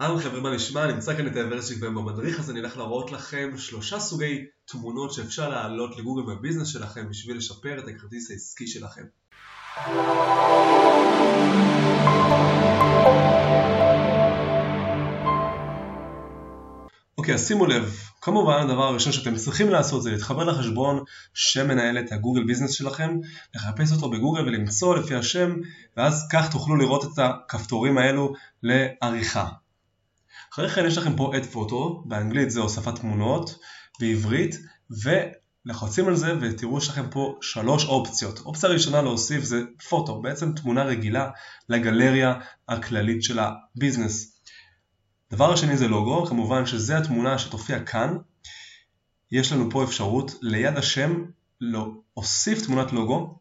[0.00, 0.86] אהלן חבר'ה, מה נשמע?
[0.86, 5.48] נמצא כאן את האברסיק בהם במדריך, אז אני הולך להראות לכם שלושה סוגי תמונות שאפשר
[5.48, 9.02] להעלות לגוגל בביזנס שלכם בשביל לשפר את הכרטיס העסקי שלכם.
[17.18, 21.04] אוקיי, אז שימו לב, כמובן הדבר הראשון שאתם צריכים לעשות זה להתחבר לחשבון
[21.34, 23.18] שמנהל את הגוגל ביזנס שלכם,
[23.54, 25.56] לחפש אותו בגוגל ולמצוא לפי השם,
[25.96, 29.48] ואז כך תוכלו לראות את הכפתורים האלו לעריכה.
[30.56, 33.58] אחרי כן יש לכם פה את פוטו, באנגלית זה הוספת תמונות,
[34.00, 34.56] בעברית,
[34.90, 38.38] ולחוצים על זה ותראו יש לכם פה שלוש אופציות.
[38.38, 41.30] אופציה ראשונה להוסיף זה פוטו, בעצם תמונה רגילה
[41.68, 42.34] לגלריה
[42.68, 44.40] הכללית של הביזנס.
[45.30, 48.16] דבר השני זה לוגו, כמובן שזה התמונה שתופיע כאן.
[49.32, 51.24] יש לנו פה אפשרות ליד השם
[51.60, 53.38] להוסיף תמונת לוגו,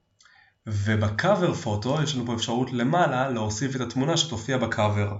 [0.67, 5.17] ובקאבר פוטו יש לנו פה אפשרות למעלה להוסיף את התמונה שתופיע בקאבר.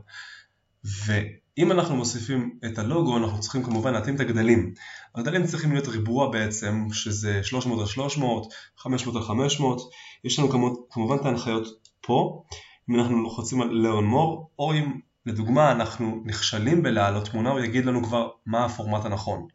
[1.05, 4.73] ואם אנחנו מוסיפים את הלוגו אנחנו צריכים כמובן להתאים את הגדלים.
[5.15, 9.81] הגדלים צריכים להיות ריבוע בעצם שזה 300 על 300, 500 על 500,
[10.23, 10.49] יש לנו
[10.89, 11.67] כמובן את ההנחיות
[12.01, 12.43] פה,
[12.89, 17.85] אם אנחנו לוחצים על learn more או אם לדוגמה אנחנו נכשלים בלהעלות תמונה הוא יגיד
[17.85, 19.47] לנו כבר מה הפורמט הנכון.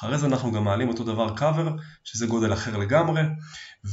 [0.00, 3.22] אחרי זה אנחנו גם מעלים אותו דבר cover שזה גודל אחר לגמרי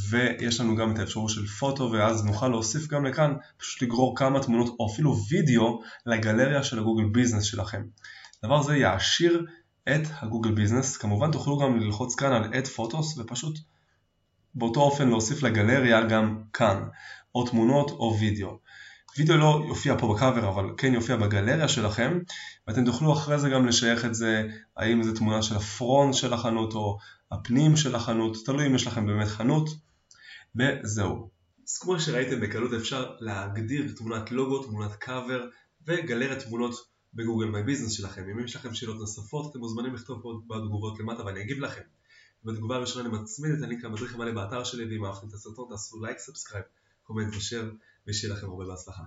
[0.09, 4.39] ויש לנו גם את האפשרות של photo ואז נוכל להוסיף גם לכאן פשוט לגרור כמה
[4.39, 7.83] תמונות או אפילו וידאו לגלריה של ה Google Business שלכם.
[8.45, 9.45] דבר זה יעשיר
[9.89, 13.59] את ה Google Business, כמובן תוכלו גם ללחוץ כאן על add photos ופשוט
[14.55, 16.83] באותו אופן להוסיף לגלריה גם כאן
[17.35, 18.59] או תמונות או וידאו.
[19.17, 22.19] וידאו לא יופיע פה בקאבר אבל כן יופיע בגלריה שלכם
[22.67, 26.33] ואתם תוכלו אחרי זה גם לשייך את זה האם זה תמונה של ה front של
[26.33, 26.97] החנות או
[27.31, 29.69] הפנים של החנות, תלוי אם יש לכם באמת חנות
[30.55, 31.29] וזהו.
[31.67, 35.47] אז כמו שראיתם בקלות אפשר להגדיר תמונת לוגו, תמונת קאבר
[35.87, 36.73] וגלריית תמונות
[37.13, 38.21] ב Google My Business שלכם.
[38.31, 41.81] אם יש לכם שאלות נוספות אתם מוזמנים לכתוב פה בתגובות למטה ואני אגיב לכם.
[42.43, 46.05] בתגובה הראשונה אני מצמיד את הלינק למדריך המלא באתר שלי ואם אהבתם את הסרטון תעשו
[46.05, 46.65] לייק, subscribe,
[47.07, 47.71] comment ושאר
[48.07, 49.03] ושיהיה לכם הרבה בהצלחה.